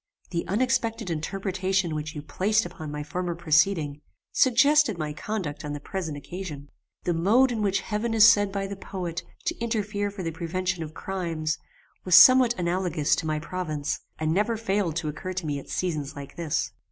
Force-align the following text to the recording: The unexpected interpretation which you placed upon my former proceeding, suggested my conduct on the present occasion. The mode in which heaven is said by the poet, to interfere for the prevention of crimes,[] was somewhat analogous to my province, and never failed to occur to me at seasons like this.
The 0.31 0.47
unexpected 0.47 1.11
interpretation 1.11 1.93
which 1.93 2.15
you 2.15 2.23
placed 2.23 2.65
upon 2.65 2.89
my 2.89 3.03
former 3.03 3.35
proceeding, 3.35 4.01
suggested 4.31 4.97
my 4.97 5.13
conduct 5.13 5.63
on 5.63 5.73
the 5.73 5.79
present 5.79 6.17
occasion. 6.17 6.71
The 7.03 7.13
mode 7.13 7.51
in 7.51 7.61
which 7.61 7.81
heaven 7.81 8.15
is 8.15 8.27
said 8.27 8.51
by 8.51 8.65
the 8.65 8.75
poet, 8.75 9.21
to 9.45 9.57
interfere 9.59 10.09
for 10.09 10.23
the 10.23 10.31
prevention 10.31 10.81
of 10.81 10.95
crimes,[] 10.95 11.59
was 12.03 12.15
somewhat 12.15 12.57
analogous 12.57 13.15
to 13.17 13.27
my 13.27 13.37
province, 13.37 13.99
and 14.17 14.33
never 14.33 14.57
failed 14.57 14.95
to 14.95 15.07
occur 15.07 15.33
to 15.33 15.45
me 15.45 15.59
at 15.59 15.69
seasons 15.69 16.15
like 16.15 16.35
this. 16.35 16.71